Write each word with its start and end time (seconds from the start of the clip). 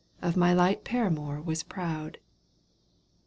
Of 0.19 0.35
my 0.35 0.51
light 0.51 0.83
paramour 0.83 1.39
was 1.43 1.61
f)roud. 1.63 2.15